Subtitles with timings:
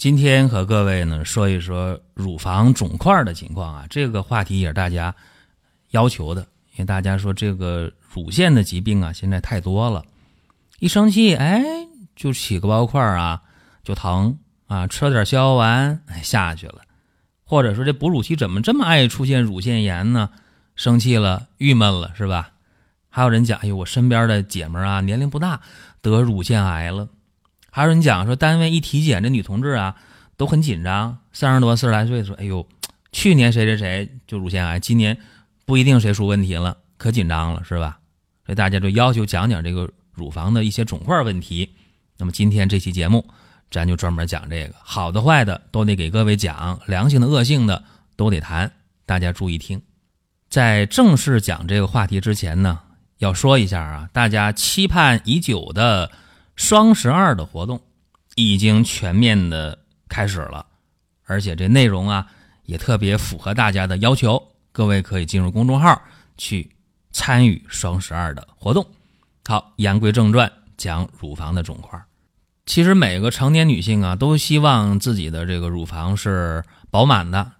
[0.00, 5.14] 今天和各位呢说一说乳房肿块的情况啊，这个话题也是大家
[5.90, 6.40] 要求的，
[6.72, 10.02] 因为大家说这个乳腺的疾病啊现在太多了，
[10.78, 11.62] 一生气哎
[12.16, 13.42] 就起个包块啊，
[13.84, 14.38] 就疼
[14.68, 16.78] 啊，吃了点消消丸哎下去了，
[17.44, 20.30] 或者说这哺乳期怎么这么爱出现乳腺炎呢？
[20.76, 22.52] 生气了，郁闷了是吧？
[23.10, 25.60] 还有人讲，哎呦我身边的姐们啊年龄不大
[26.00, 27.06] 得乳腺癌了。
[27.70, 29.94] 还有人讲说，单位一体检，这女同志啊
[30.36, 32.66] 都很紧张，三十多、四十来岁说：“哎呦，
[33.12, 35.16] 去年谁谁谁就乳腺癌，今年
[35.64, 37.98] 不一定谁出问题了，可紧张了，是吧？”
[38.44, 41.72] 所以大家就要求讲讲这个乳房的一些肿块问题。
[42.18, 43.24] 那么今天这期节目，
[43.70, 47.84] 咱就专门讲这个，好的坏的都得给各位讲，良性的恶性的
[48.16, 48.72] 都得谈，
[49.06, 49.80] 大家注意听。
[50.48, 52.80] 在正式讲这个话题之前呢，
[53.18, 56.10] 要说一下啊，大家期盼已久的。
[56.60, 57.80] 双十二的活动
[58.34, 59.78] 已经全面的
[60.10, 60.66] 开始了，
[61.24, 62.26] 而且这内容啊
[62.66, 64.40] 也特别符合大家的要求。
[64.70, 66.02] 各位可以进入公众号
[66.36, 66.70] 去
[67.12, 68.86] 参与双十二的活动。
[69.46, 71.98] 好，言归正传，讲乳房的肿块。
[72.66, 77.52] 其实每个成年女性啊都希望自己的这个乳房是饱满的，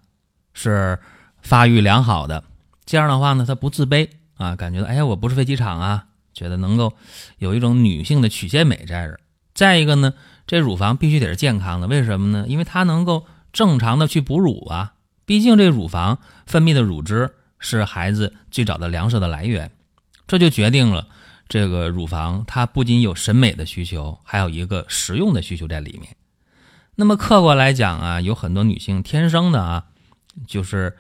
[0.53, 0.99] 是
[1.41, 2.45] 发育良好的。
[2.85, 6.05] 这样的话呢，她不自卑啊，感觉到哎呀，我不是飞机场啊。
[6.33, 6.95] 觉得能够
[7.39, 9.21] 有一种女性的曲线美在这儿。
[9.53, 10.15] 再一个呢，
[10.47, 12.47] 这乳房必须得是健康的，为什么呢？
[12.49, 14.95] 因为它能够正常的去哺乳啊。
[15.27, 19.71] 毕竟这乳房分泌的乳汁是孩子最早的粮食的来源，
[20.27, 21.09] 这就决定了
[21.49, 26.17] 这个乳房它不仅有审美的需求，还有一个实用的需求在里面。
[26.95, 29.85] 那么客观来讲啊，有很多女性天生的啊，
[30.47, 30.97] 就是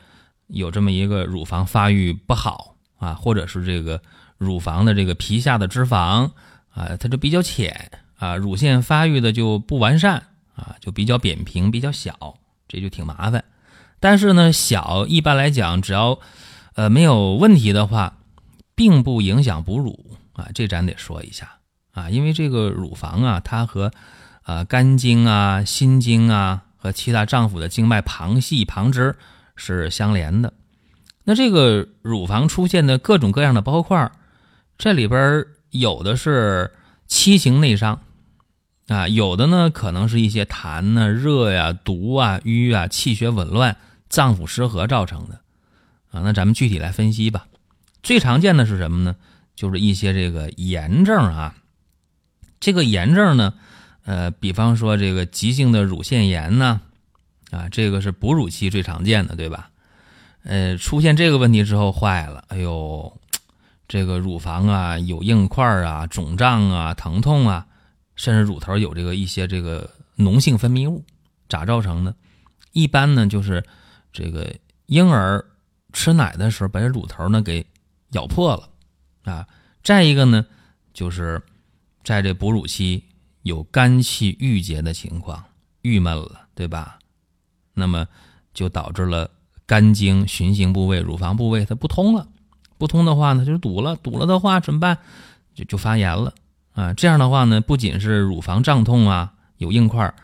[0.48, 4.02] 有这么一个乳房发育不好啊，或者是这个。
[4.40, 6.30] 乳房的这个皮下的脂肪
[6.70, 10.22] 啊，它就比较浅啊，乳腺发育的就不完善
[10.56, 13.44] 啊，就比较扁平、比较小，这就挺麻烦。
[14.00, 16.18] 但是呢，小一般来讲，只要
[16.74, 18.16] 呃没有问题的话，
[18.74, 21.58] 并不影响哺乳啊，这咱得说一下
[21.92, 23.92] 啊，因为这个乳房啊，它和
[24.42, 29.14] 啊肝经啊、心经啊和其他脏腑的经脉、旁系、旁支
[29.54, 30.54] 是相连的。
[31.24, 34.10] 那这个乳房出现的各种各样的包块。
[34.80, 36.72] 这里边有的是
[37.06, 38.00] 七情内伤，
[38.88, 43.76] 啊，有的呢可能是一些痰呐、热呀、毒啊、瘀啊、气血紊乱、
[44.08, 45.34] 脏腑失和造成的，
[46.10, 47.46] 啊，那咱们具体来分析吧。
[48.02, 49.16] 最常见的是什么呢？
[49.54, 51.56] 就是一些这个炎症啊。
[52.58, 53.52] 这个炎症呢，
[54.06, 56.80] 呃，比方说这个急性的乳腺炎呢，
[57.50, 59.68] 啊，这个是哺乳期最常见的，对吧？
[60.42, 63.19] 呃，出现这个问题之后坏了，哎呦。
[63.90, 67.66] 这个乳房啊有硬块啊、肿胀啊、疼痛啊，
[68.14, 71.04] 甚至乳头有这个一些这个脓性分泌物，
[71.48, 72.14] 咋造成的？
[72.70, 73.64] 一般呢就是
[74.12, 74.54] 这个
[74.86, 75.44] 婴儿
[75.92, 77.66] 吃奶的时候把这乳头呢给
[78.12, 78.70] 咬破了
[79.24, 79.44] 啊。
[79.82, 80.46] 再一个呢
[80.94, 81.42] 就是
[82.04, 83.02] 在这哺乳期
[83.42, 85.44] 有肝气郁结的情况，
[85.82, 86.96] 郁闷了，对吧？
[87.74, 88.06] 那么
[88.54, 89.28] 就导致了
[89.66, 92.28] 肝经循行部位、乳房部位它不通了。
[92.80, 94.96] 不通的话呢，就是堵了，堵了的话怎么办？
[95.54, 96.32] 就就发炎了
[96.72, 96.94] 啊！
[96.94, 100.14] 这样的话呢，不仅是乳房胀痛啊，有硬块，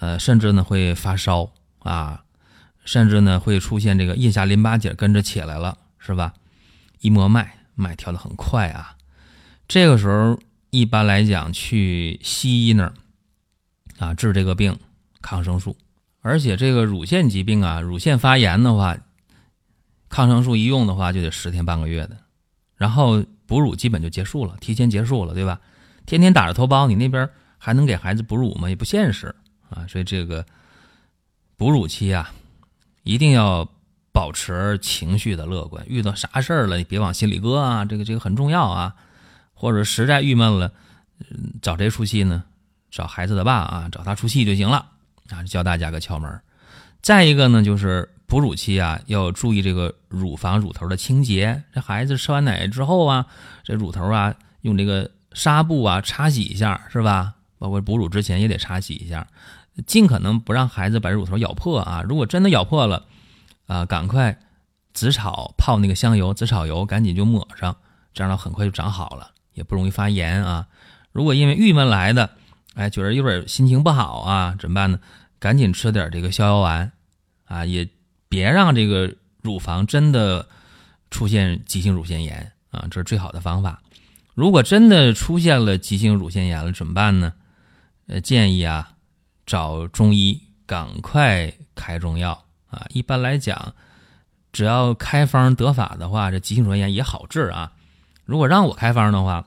[0.00, 2.24] 呃，甚至呢会发烧啊，
[2.84, 6.34] 甚至呢会出现这个腋下淋巴结跟着起来了，是吧？
[7.00, 8.96] 一摸脉，脉跳的很快啊。
[9.68, 10.36] 这个时候
[10.70, 12.92] 一般来讲去西医那儿
[14.00, 14.76] 啊治这个病，
[15.22, 15.76] 抗生素，
[16.22, 18.98] 而且这个乳腺疾病啊，乳腺发炎的话。
[20.10, 22.16] 抗生素一用的话就得十天半个月的，
[22.74, 25.60] 然后哺乳基本就结束了，提前结束了，对吧？
[26.04, 28.68] 天天打着头孢，你那边还能给孩子哺乳吗？
[28.68, 29.32] 也不现实
[29.68, 29.86] 啊！
[29.86, 30.44] 所以这个
[31.56, 32.32] 哺乳期啊，
[33.04, 33.70] 一定要
[34.12, 35.84] 保持情绪的乐观。
[35.86, 38.96] 遇到啥事儿了，你别往心里搁啊，这个这个很重要啊。
[39.54, 40.72] 或者实在郁闷了，
[41.62, 42.42] 找谁出气呢？
[42.90, 44.86] 找孩子的爸啊，找他出气就行了
[45.28, 45.44] 啊！
[45.44, 46.40] 教大家个窍门。
[47.00, 48.10] 再一个呢，就是。
[48.30, 51.64] 哺乳期啊，要注意这个乳房乳头的清洁。
[51.74, 53.26] 这孩子吃完奶之后啊，
[53.64, 57.34] 这乳头啊，用这个纱布啊擦洗一下，是吧？
[57.58, 59.26] 包括哺乳之前也得擦洗一下，
[59.84, 62.04] 尽可能不让孩子把乳头咬破啊。
[62.08, 63.04] 如果真的咬破了，
[63.66, 64.38] 啊，赶快
[64.94, 67.76] 紫草泡那个香油，紫草油赶紧就抹上，
[68.14, 70.68] 这样呢很快就长好了，也不容易发炎啊。
[71.10, 72.30] 如果因为郁闷来的，
[72.74, 75.00] 哎，觉得有点心情不好啊，怎么办呢？
[75.40, 76.92] 赶紧吃点这个逍遥丸
[77.46, 77.88] 啊，也
[78.30, 80.48] 别让这个乳房真的
[81.10, 83.82] 出现急性乳腺炎啊，这是最好的方法。
[84.34, 87.34] 如果真的出现了急性乳腺炎了，怎么办呢？
[88.06, 88.92] 呃，建议啊，
[89.44, 92.86] 找中医赶快开中药啊。
[92.90, 93.74] 一般来讲，
[94.52, 97.72] 只要开方得法的话，这急性乳腺炎也好治啊。
[98.24, 99.44] 如果让我开方的话，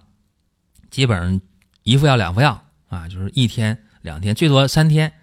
[0.91, 1.41] 基本上
[1.83, 5.13] 一副药两副药啊，就是一天两天，最多三天，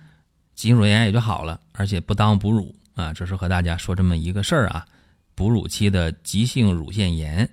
[0.55, 3.13] 急性乳腺炎也就好了，而且不耽误哺乳啊。
[3.13, 4.87] 这是和大家说这么一个事儿啊，
[5.35, 7.51] 哺乳期的急性乳腺炎。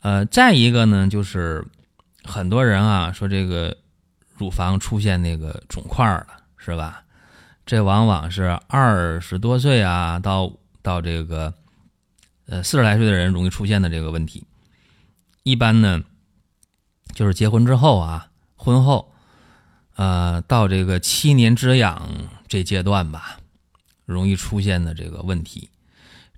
[0.00, 1.66] 呃，再一个呢，就是
[2.24, 3.76] 很多人啊说这个。
[4.38, 6.28] 乳房出现那个肿块了，
[6.58, 7.02] 是吧？
[7.66, 11.52] 这往往是二十多岁啊，到到这个
[12.46, 14.44] 呃四十来岁的人容易出现的这个问题。
[15.42, 16.04] 一般呢，
[17.14, 19.12] 就是结婚之后啊，婚后，
[19.96, 22.08] 呃，到这个七年之痒
[22.46, 23.40] 这阶段吧，
[24.08, 25.68] 容易出现的这个问题。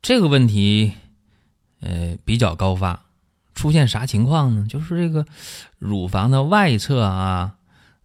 [0.02, 0.92] 这个问题
[1.80, 3.04] 呃比较高发，
[3.54, 4.66] 出现啥情况呢？
[4.68, 5.24] 就是这个
[5.78, 7.54] 乳房的外侧啊。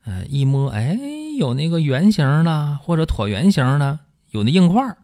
[0.06, 1.00] 呃，一摸，哎，
[1.39, 3.97] 有那个圆形的或者椭圆形的，
[4.29, 4.95] 有那硬块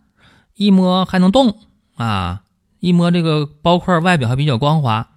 [0.53, 1.57] 一摸还能动
[1.95, 2.43] 啊！
[2.79, 5.07] 一摸这个包块外表还比较光滑，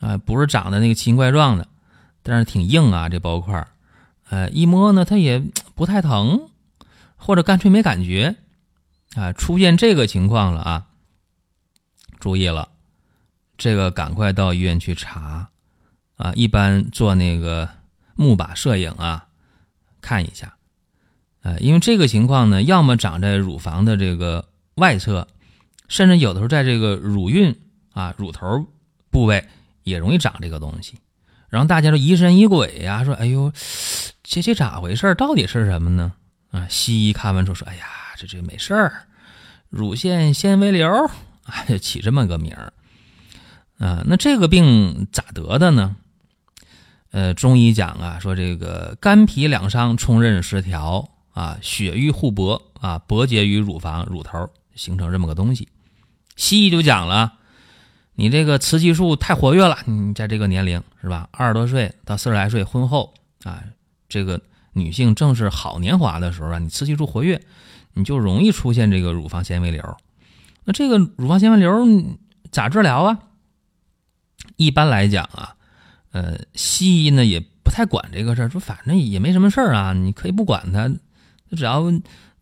[0.00, 1.68] 啊，不是长得那个奇形怪状的，
[2.22, 3.68] 但是挺硬啊，这包块
[4.30, 5.44] 呃，一摸呢，它也
[5.74, 6.48] 不太疼，
[7.16, 8.36] 或者干脆没感觉，
[9.14, 10.86] 啊，出现这个情况了啊，
[12.18, 12.68] 注意了，
[13.56, 15.50] 这个赶快到医院去查，
[16.16, 17.68] 啊，一般做那个。
[18.18, 19.26] 木靶摄影啊，
[20.00, 20.56] 看一下，
[21.42, 25.28] 呃，因为这个情况呢，要么长在乳房的这个外侧，
[25.86, 27.54] 甚至有的时候在这个乳晕
[27.92, 28.68] 啊、乳头
[29.10, 29.46] 部位
[29.82, 30.94] 也容易长这个东西。
[31.50, 33.52] 然后大家都疑神疑鬼呀，说：“哎呦，
[34.22, 35.14] 这这咋回事？
[35.14, 36.14] 到底是什么呢？”
[36.52, 37.86] 啊，西医看完之后说：“哎呀，
[38.16, 39.04] 这这没事儿，
[39.68, 40.88] 乳腺纤维瘤
[41.44, 42.72] 啊，起这么个名儿
[43.78, 44.02] 啊。
[44.06, 45.96] 那这个病咋得的呢？”
[47.12, 55.68] 呃，中医讲啊，说这个肝脾两伤冲任失调啊，血瘀互搏啊，搏结于乳房乳头，形成这么个东西。
[56.34, 57.34] 西医就讲了，
[58.16, 61.26] 你这个雌激素太活跃了，你在这个年龄是吧？
[61.30, 63.14] 二十多岁到四十来岁，婚后
[63.44, 63.62] 啊，
[64.10, 64.38] 这个
[64.74, 67.40] 女性正是好年华的时候啊，你雌激素活跃，
[67.96, 69.82] 你就容易出现这个乳房纤维瘤。
[70.64, 71.84] 那这个乳房纤维瘤
[72.52, 73.18] 咋治疗啊？
[74.56, 75.54] 一般来讲啊。
[76.12, 80.88] 呃，西医呢也不太管这个事儿，说反正也没什么事儿啊，你可以不管它，
[81.56, 81.80] 只要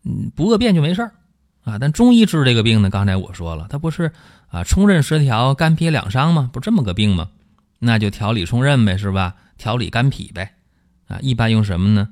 [0.03, 1.11] 嗯不恶变就没事儿
[1.63, 1.77] 啊。
[1.79, 4.11] 但中医治这个病呢，刚才我说了，它不是
[4.47, 6.49] 啊冲任失调、肝脾两伤吗？
[6.53, 7.29] 不这么个病吗？
[7.79, 9.35] 那就调理冲任呗，是吧？
[9.57, 10.53] 调理肝脾呗，
[11.07, 12.09] 啊，一般用什么呢？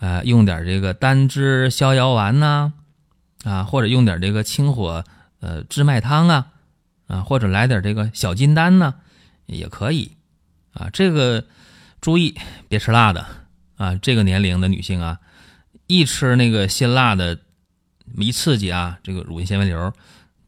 [0.00, 2.72] 呃，用点这个丹栀逍遥丸呐，
[3.44, 5.04] 啊或者用点这个清火
[5.38, 6.46] 呃治脉汤啊，
[7.06, 8.94] 啊，或者来点这个小金丹呢，
[9.46, 10.10] 也可以。
[10.72, 11.44] 啊，这个
[12.00, 12.34] 注意
[12.68, 13.24] 别吃辣的
[13.76, 13.94] 啊！
[14.02, 15.20] 这个年龄的女性啊，
[15.86, 17.38] 一吃那个辛辣的，
[18.18, 19.92] 一刺激啊，这个乳腺纤维瘤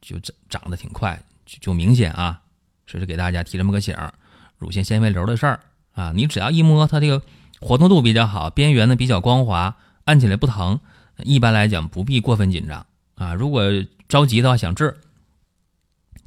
[0.01, 2.41] 就长长得挺快，就就明显啊。
[2.89, 4.13] 这是给大家提这么个醒儿，
[4.59, 5.61] 乳腺纤维瘤的事儿
[5.93, 6.11] 啊。
[6.13, 7.23] 你只要一摸它这个
[7.61, 9.77] 活动度比较好，边缘呢比较光滑，
[10.07, 10.81] 按起来不疼，
[11.23, 13.35] 一般来讲不必过分紧张啊。
[13.35, 13.63] 如果
[14.09, 14.97] 着急的话想治，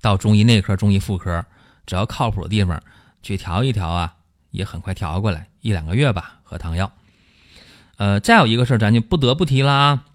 [0.01, 1.46] 到中医内科、中医妇科，
[1.86, 2.81] 只要靠谱的地方。
[3.22, 4.15] 去调一调啊，
[4.51, 6.93] 也很快调过来，一两个月吧，喝汤药。
[7.98, 10.05] 呃，再有一个事儿，咱就不得不提了啊。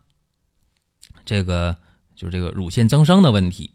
[1.26, 1.76] 这个
[2.16, 3.72] 就是这个乳腺增生的问题。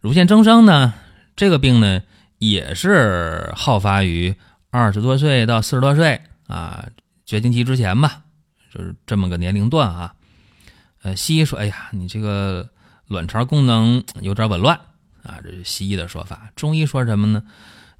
[0.00, 0.94] 乳腺增生呢，
[1.34, 2.02] 这个病呢，
[2.38, 4.36] 也是好发于
[4.70, 6.90] 二十多岁到四十多岁啊，
[7.26, 8.22] 绝经期之前吧，
[8.74, 10.14] 就是这么个年龄段啊。
[11.02, 12.68] 呃，西医说，哎呀，你这个
[13.06, 14.80] 卵巢功能有点紊乱
[15.22, 16.50] 啊，这是西医的说法。
[16.56, 17.42] 中医说什么呢？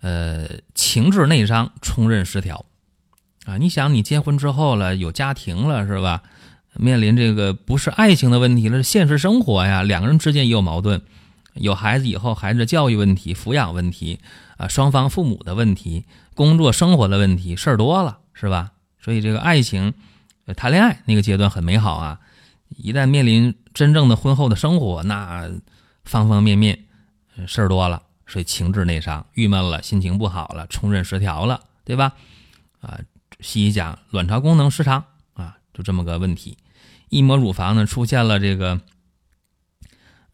[0.01, 2.67] 呃，情志内伤，冲任失调，
[3.45, 6.23] 啊，你想你结婚之后了，有家庭了是吧？
[6.77, 11.01] 面临这个不是爱情的问题了，是现实生活呀，两个人之间也有矛盾，
[11.55, 14.19] 有孩子以后孩子的教育问题、抚养问题
[14.57, 16.05] 啊，双方父母的问题、
[16.35, 18.73] 工作生活的问题，事儿多了是吧？
[19.01, 19.95] 所以这个爱情，
[20.53, 22.21] 谈恋爱那个阶段很美好啊，
[22.69, 25.51] 一旦面临真正的婚后的生活，那
[26.05, 26.85] 方方面面
[27.47, 28.03] 事儿多了。
[28.27, 32.15] 所以情志内伤，郁闷了，心情不好了，冲任失调了，对吧？
[32.81, 32.99] 啊，
[33.39, 36.57] 西医讲卵巢功能失常啊，就这么个问题。
[37.11, 38.81] 一摸乳房呢，出现了这个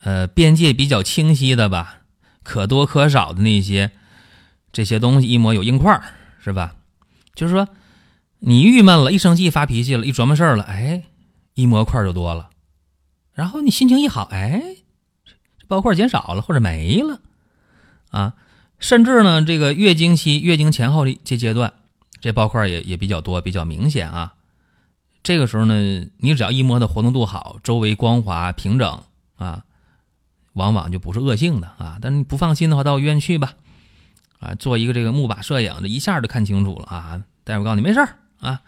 [0.02, 2.02] 呃边界比较清晰的吧，
[2.45, 3.90] 可多可少的那些
[4.73, 6.76] 这些东西，一摸有硬块儿是吧？
[7.35, 7.69] 就是说
[8.40, 11.04] 你郁闷了，一生气发脾气了，一琢磨事儿了，哎，
[11.54, 12.50] 一摸块就多了。
[13.32, 14.76] 然后你心情一好，哎，
[15.59, 17.20] 这包块减少了或者没了
[18.11, 18.35] 啊。
[18.78, 21.75] 甚至呢，这个月经期、月经前后的这阶段，
[22.18, 24.32] 这包块也也比较多，比较明显啊。
[25.23, 29.02] 这个时候呢，你只要一摸的活动度好，周围光滑平整
[29.37, 29.64] 啊，
[30.54, 31.99] 往往就不是恶性的啊。
[32.00, 33.52] 但是你不放心的话，到医院去吧，
[34.38, 37.23] 啊，做一个这个钼靶摄影，这一下就看清楚了啊。
[37.44, 38.61] 大夫告诉你没事儿啊，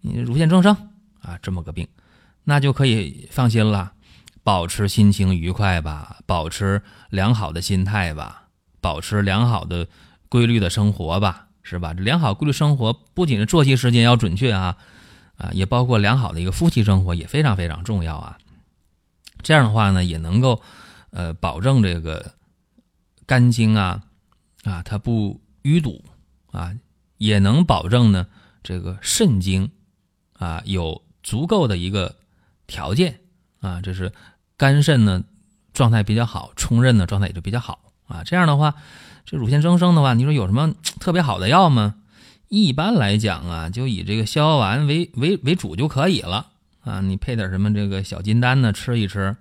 [0.00, 0.76] 你乳腺增生
[1.20, 1.88] 啊，这么个病，
[2.44, 3.92] 那就可以放心了，
[4.42, 8.42] 保持心情愉快吧，保持良好的心态吧。
[8.80, 9.88] 保持良好的
[10.28, 11.94] 规律的生活吧，是吧？
[11.94, 14.76] 良好规律生活不仅是作息时间要准确啊，
[15.38, 18.36] 啊，也包括良好的一个夫妻生活也非常非常重要啊。
[19.42, 20.60] 这样的话呢，也能够
[21.12, 22.34] 呃保证这个
[23.24, 24.02] 肝经啊
[24.64, 26.04] 啊它不淤堵
[26.52, 26.74] 啊，
[27.16, 28.26] 也能保证呢
[28.64, 29.70] 这个肾经
[30.32, 32.16] 啊有足够的一个
[32.66, 33.20] 条件
[33.60, 34.12] 啊，这是
[34.56, 35.22] 肝肾呢
[35.72, 37.92] 状态比较好，冲任呢状态也就比较好。
[38.06, 38.74] 啊，这样的话，
[39.24, 41.94] 这乳腺增生的话，你说有什么特别好的药吗？
[42.48, 46.48] 一般来讲啊，就以这个逍遥丸为为为主就可以了
[46.82, 47.00] 啊。
[47.00, 49.36] 你配点什么这个小金丹呢，吃一吃，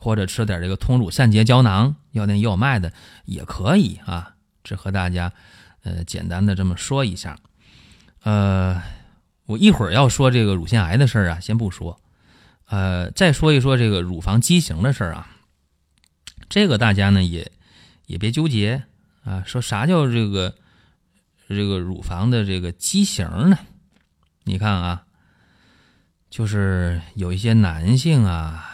[0.00, 2.92] 或者吃点这个通乳散结胶囊，药店也有卖的，
[3.24, 4.34] 也可以啊。
[4.64, 5.32] 这和大家
[5.82, 7.38] 呃简单的这么说一下。
[8.26, 8.82] 呃，
[9.44, 12.00] 我一会儿要说这个乳腺癌的事儿啊，先不说。
[12.66, 15.30] 呃，再说一说这个乳房畸形的事儿啊，
[16.48, 17.52] 这个大家呢也。
[18.06, 18.84] 也别纠结
[19.24, 19.42] 啊！
[19.44, 20.54] 说啥叫这个
[21.48, 23.58] 这个乳房的这个畸形呢？
[24.44, 25.04] 你看啊，
[26.30, 28.64] 就是有一些男性啊，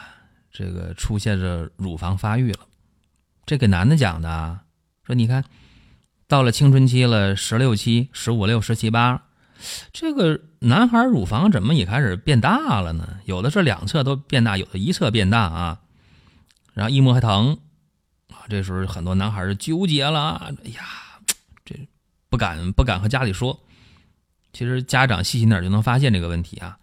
[0.50, 2.66] 这个出现着乳房发育了。
[3.46, 4.64] 这给男的讲的啊，
[5.06, 5.42] 说你看
[6.28, 9.28] 到了青春期了，十六七、十五六、十七八，
[9.92, 13.18] 这个男孩乳房怎么也开始变大了呢？
[13.24, 15.80] 有的是两侧都变大，有的一侧变大啊，
[16.74, 17.58] 然后一摸还疼
[18.28, 18.44] 啊。
[18.48, 20.82] 这时候很多男孩就纠结了，哎呀，
[21.64, 21.76] 这
[22.28, 23.60] 不敢不敢和家里说。
[24.52, 26.78] 其实家长细心点就能发现这个问题啊。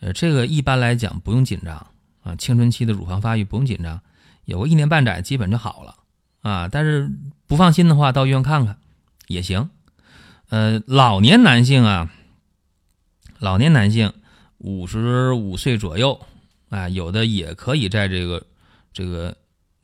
[0.00, 1.86] 呃，这个一般来讲不用紧张
[2.22, 4.00] 啊，青春期的乳房发育不用紧张，
[4.44, 5.94] 有个一年半载基本就好了
[6.40, 6.68] 啊。
[6.68, 7.08] 但是
[7.46, 8.78] 不放心的话，到医院看看
[9.28, 9.70] 也行。
[10.52, 12.12] 呃，老年男性啊，
[13.38, 14.12] 老年男性
[14.58, 16.20] 五十五岁左右
[16.68, 18.46] 啊，有的也可以在这个
[18.92, 19.34] 这个。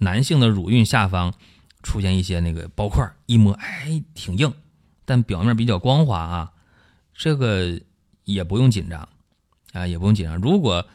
[0.01, 1.35] 男性的乳晕下方
[1.83, 4.55] 出现一些那个包块，一摸哎挺硬，
[5.05, 6.53] 但表面比较光滑啊，
[7.15, 7.81] 这个
[8.23, 9.09] 也不用紧张
[9.73, 10.37] 啊，也不用紧张。
[10.37, 10.87] 如果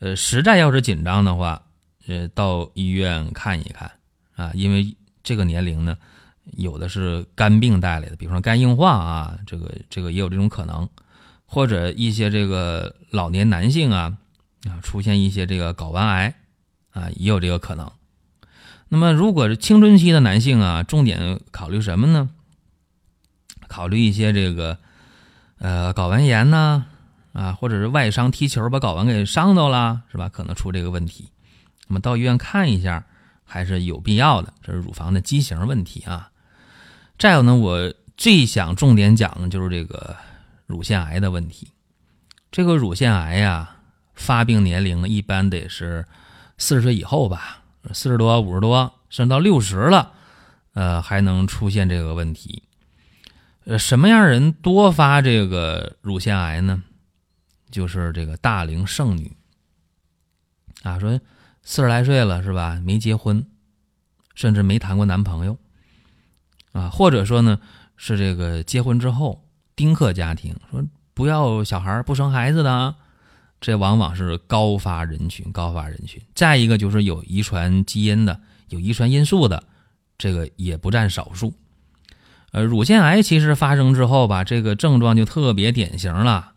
[0.00, 1.62] 呃实在要是紧张的话，
[2.08, 3.92] 呃到医院看一看
[4.34, 5.96] 啊，因为这个年龄呢，
[6.56, 10.88] 有的是肝病带来的，比如说肝硬化啊，这个这个也有这种可能，
[11.46, 14.16] 或者一些这个老年男性啊
[14.64, 16.34] 啊出现一些这个睾丸癌
[16.90, 17.90] 啊，也有这个可能。
[18.88, 22.30] 那么，如果是青春期的男性啊，重点考虑什么呢？
[23.66, 24.78] 考虑一些这个，
[25.58, 26.86] 呃，睾丸炎呐，
[27.34, 30.30] 啊，或者是外伤踢球把睾丸给伤到了，是吧？
[30.30, 31.28] 可能出这个问题。
[31.86, 33.04] 那么到医院看一下
[33.44, 34.54] 还是有必要的。
[34.62, 36.30] 这是乳房的畸形问题啊。
[37.18, 40.16] 再有呢，我最想重点讲的就是这个
[40.66, 41.72] 乳腺癌的问题。
[42.52, 43.76] 这个乳腺癌呀，
[44.14, 46.06] 发病年龄呢，一般得是
[46.56, 47.64] 四十岁以后吧。
[47.92, 50.12] 四十多、五十多，甚至到六十了，
[50.74, 52.62] 呃，还能出现这个问题。
[53.64, 56.82] 呃，什么样人多发这个乳腺癌呢？
[57.70, 59.36] 就是这个大龄剩女
[60.82, 61.18] 啊，说
[61.62, 62.80] 四十来岁了是吧？
[62.84, 63.44] 没结婚，
[64.34, 65.58] 甚至没谈过男朋友
[66.72, 67.58] 啊，或者说呢
[67.96, 69.44] 是这个结婚之后
[69.76, 70.84] 丁克家庭，说
[71.14, 72.94] 不要小孩不生孩子的。
[73.60, 76.22] 这往往是高发人群，高发人群。
[76.32, 79.64] 再一个就是有遗传基因的，有遗传因素的，
[80.16, 81.52] 这个也不占少数。
[82.52, 86.52] 呃，乳腺癌其实发生之后吧，这个症状就特别典型了。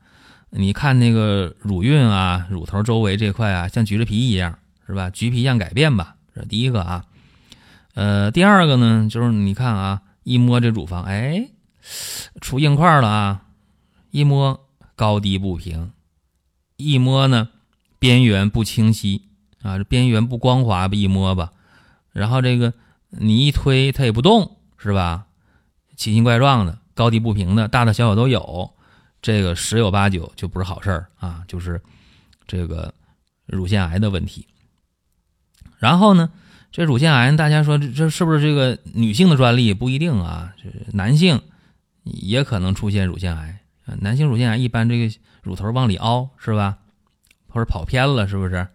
[0.51, 5.10] 你看那个乳晕啊，乳头周围这块啊，像橘子皮一样，是吧？
[5.10, 7.06] 橘皮样改变吧，这第一个啊。
[7.93, 11.50] 呃，第二个呢，就是你看啊，一摸这乳房，哎，
[12.39, 13.45] 出硬块了啊，
[14.12, 15.91] 一摸高低不平。
[16.77, 17.50] 一摸呢，
[18.00, 19.24] 边缘不清晰
[19.62, 20.95] 啊，这边缘不光滑吧？
[20.95, 21.51] 一摸吧，
[22.12, 22.74] 然后这个
[23.10, 25.27] 你一推它也不动，是吧？
[25.95, 28.74] 奇形怪状的，高低不平的，大大小小都有。
[29.21, 31.79] 这个十有八九就不是好事儿啊，就是
[32.48, 32.91] 这个
[33.45, 34.48] 乳腺癌的问题。
[35.77, 36.31] 然后呢，
[36.71, 39.73] 这乳腺癌大家说这这是不是这个女性的专利？
[39.73, 41.41] 不一定啊，这男性
[42.03, 43.59] 也可能出现乳腺癌。
[43.99, 45.13] 男性乳腺癌一般这个
[45.43, 46.77] 乳头往里凹是吧？
[47.49, 48.65] 或者跑偏了是不是？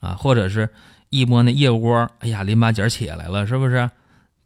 [0.00, 0.68] 啊，或者是
[1.08, 3.88] 一摸那腋窝，哎呀，淋巴结起来了是不是？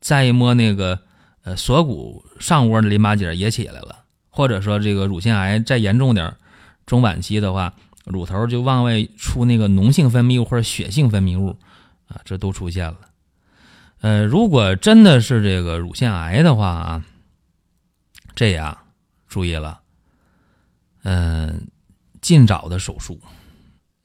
[0.01, 1.01] 再一摸那个
[1.43, 6.35] 呃锁骨上窝的淋巴结也起来了，或者说这个乳腺癌再严重点，
[6.85, 7.73] 中晚期的话，
[8.05, 11.57] 乳头就往外出那个脓性分泌物或者血性分泌物，
[12.11, 12.99] 啊，这都出现了。
[14.03, 17.05] 呃，如果真的是这个乳腺癌的话啊，
[18.35, 18.77] 这样
[19.27, 19.81] 注意了。
[21.03, 21.69] 嗯，
[22.21, 23.19] 尽早的手术，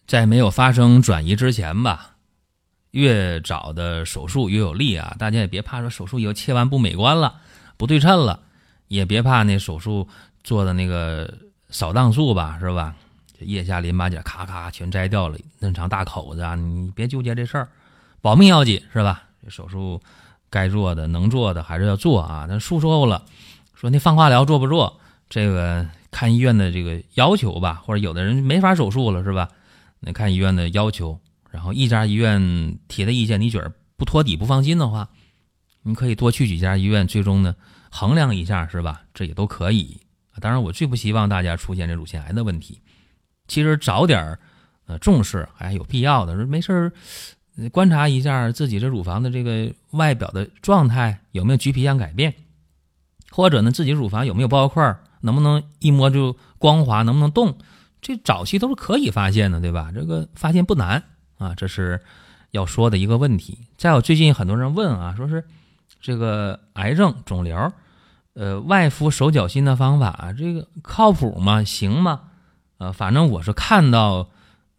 [0.07, 2.15] 在没有发生转移之前吧，
[2.91, 5.15] 越早的手术越有利啊！
[5.19, 7.41] 大家也别怕说手术以后切完不美观了，
[7.75, 8.39] 不对称了，
[8.87, 10.07] 也别怕那手术
[10.43, 11.37] 做的那个
[11.69, 12.95] 扫荡术吧，是吧？
[13.39, 16.55] 腋下淋巴结咔咔全摘掉了，那长大口子啊！
[16.55, 17.67] 你别纠结这事儿，
[18.25, 19.25] 保命要紧是吧？
[19.49, 20.01] 手术
[20.49, 22.47] 该做的能做的还是要做啊！
[22.49, 23.23] 那术后了，
[23.75, 24.99] 说那放化疗做不做？
[25.29, 25.87] 这个。
[26.09, 29.49] 看医院的这个要求吧，或者有的人没法手术了，是吧？
[29.99, 31.19] 那看医院的要求，
[31.51, 35.09] 然后一家医院提的意见，你觉得不托底、不放心的话，
[35.83, 37.53] 你可以多去几家医院，最终呢
[37.91, 39.01] 衡量一下，是吧？
[39.13, 39.99] 这也都可以。
[40.39, 42.79] 当然，我最不希望大家出现这乳腺癌的问题。
[43.49, 44.39] 其实早点
[44.87, 46.93] 呃重视还有必要的，说没事儿
[47.71, 52.33] 观察一下自己这乳房的这个外表的状态有没有橘皮样改变，
[53.31, 54.97] 或者呢自己乳房有没有包块。
[55.21, 57.01] 能不能一摸就光滑？
[57.01, 57.57] 能不能动？
[57.99, 59.91] 这早期都是可以发现的，对吧？
[59.91, 61.01] 这个发现不难
[61.39, 61.99] 啊，这是
[62.51, 63.57] 要说的一个问题。
[63.75, 65.43] 再有，最近很多人问啊，说是
[65.99, 67.71] 这个癌症肿瘤，
[68.35, 71.63] 呃，外敷手脚心的方法，这个靠谱吗？
[71.63, 72.21] 行吗？
[72.77, 74.29] 呃，反正我是看到，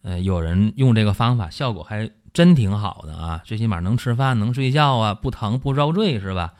[0.02, 6.52] 呃，有人用这个方法，效果还真挺好的啊，最起码能吃饭、能睡觉啊，不疼不遭罪，是吧？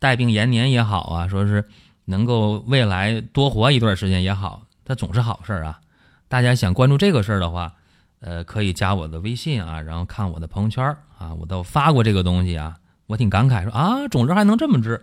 [0.00, 1.64] 带病延年也好啊，说是。
[2.04, 5.78] 能够未来多活一段时间也好，它总是好事儿啊！
[6.26, 7.74] 大家想关注这个事儿的话，
[8.18, 10.84] 呃，可以加我的微信啊，然后看我的朋友圈
[11.16, 12.74] 啊，我都发过这个东西啊。
[13.06, 15.00] 我挺感慨，说啊，总之还能这么治，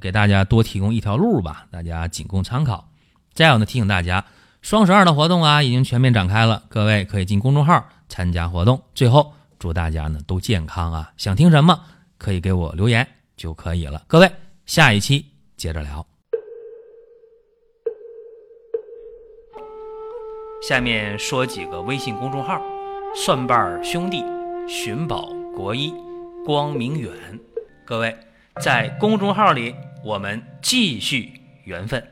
[0.00, 2.88] 给大家多提供一条路吧，大家仅供参考。
[3.34, 4.24] 再有呢，提醒大家，
[4.62, 8.80] 双十二的活动啊，已经全面展开了，各位可以进公众号参加活动。
[8.94, 11.12] 最后，祝大家呢都健康啊！
[11.16, 11.84] 想听什么
[12.16, 14.04] 可以给我留言就可以了。
[14.06, 14.30] 各位，
[14.66, 16.06] 下一期接着聊。
[20.60, 22.60] 下面说几个微信公众号：
[23.14, 24.24] 蒜瓣兄弟、
[24.68, 25.94] 寻宝国医、
[26.44, 27.12] 光明远。
[27.84, 28.16] 各位
[28.60, 31.32] 在公众号里，我们继续
[31.64, 32.04] 缘分。